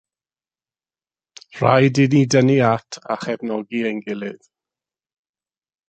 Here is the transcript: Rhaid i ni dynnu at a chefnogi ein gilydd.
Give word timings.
Rhaid 1.59 1.95
i 2.03 2.05
ni 2.15 2.23
dynnu 2.31 2.57
at 2.73 2.91
a 3.17 3.21
chefnogi 3.25 3.87
ein 3.91 4.03
gilydd. 4.07 4.53